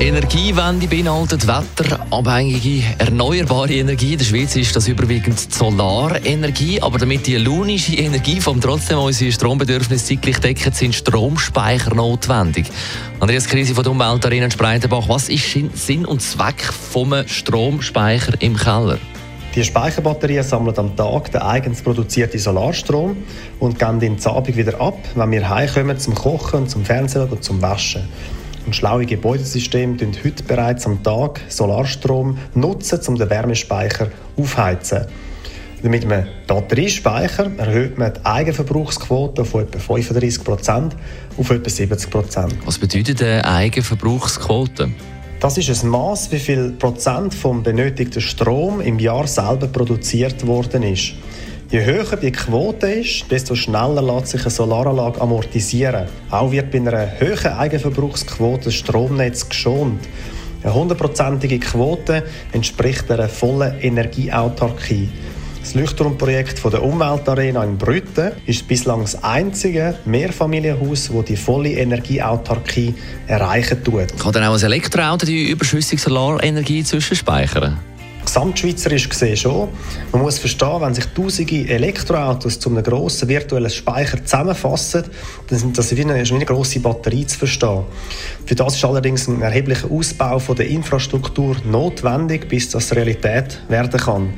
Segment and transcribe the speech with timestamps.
[0.00, 4.12] Energiewende beinhaltet wetterabhängige, erneuerbare Energie.
[4.12, 6.80] In der Schweiz ist das überwiegend Solarenergie.
[6.80, 12.66] Aber damit die lunische Energieform trotzdem unsere Strombedürfnisse zeitlich deckt, sind Stromspeicher notwendig.
[13.18, 18.98] Andreas Krise von der Umweltarena Spreitenbach, was ist Sinn und Zweck vom Stromspeicher im Keller?
[19.56, 23.16] Die Speicherbatterien sammeln am Tag den eigens produzierten Solarstrom
[23.58, 27.40] und geben ihn zur Abend wieder ab, wenn wir heimkommen zum Kochen, zum Fernsehen oder
[27.40, 28.08] zum Waschen
[28.66, 35.06] und schlaue Gebäudesysteme nutzen heute bereits am Tag Solarstrom nutzen, um den Wärmespeicher aufheizen.
[35.82, 40.90] Mit einem Batteriespeicher erhöht man die Eigenverbrauchsquote von etwa 35%
[41.36, 44.90] auf etwa 70% Was bedeutet eine Eigenverbrauchsquote?
[45.38, 50.82] Das ist ein Maß, wie viel Prozent vom benötigten Strom im Jahr selber produziert worden
[50.82, 51.12] ist.
[51.70, 56.06] Je höher die Quote ist, desto schneller lässt sich eine Solaranlage amortisieren.
[56.30, 60.00] Auch wird bei einer hohen Eigenverbrauchsquote das Stromnetz geschont.
[60.62, 65.10] Eine hundertprozentige Quote entspricht einer vollen Energieautarkie.
[65.60, 72.94] Das Leuchtturmprojekt der Umweltarena in Brütten ist bislang das einzige Mehrfamilienhaus, das die volle Energieautarkie
[73.26, 74.18] erreichen tut.
[74.18, 77.76] Kann dann auch ein Elektroauto die überschüssige Solarenergie zwischenspeichern?
[78.28, 79.68] Gesamtschweizerisch gesehen schon.
[80.12, 85.04] Man muss verstehen, wenn sich tausende Elektroautos zu einem grossen virtuellen Speicher zusammenfassen,
[85.48, 87.84] dann sind das wie eine, eine grosse Batterie zu verstehen.
[88.46, 94.00] Für das ist allerdings ein erheblicher Ausbau von der Infrastruktur notwendig, bis das Realität werden
[94.00, 94.34] kann.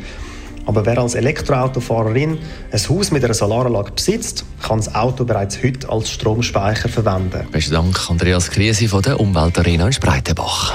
[0.66, 2.38] Aber wer als Elektroautofahrerin
[2.70, 7.48] ein Haus mit einer Solaranlage besitzt, kann das Auto bereits heute als Stromspeicher verwenden.
[7.50, 10.75] Besten Dank, Andreas Krise von der Umweltarena in Spreitenbach.